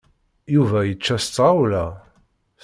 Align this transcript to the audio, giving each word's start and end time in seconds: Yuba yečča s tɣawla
Yuba 0.53 0.79
yečča 0.83 1.17
s 1.23 1.25
tɣawla 1.35 1.85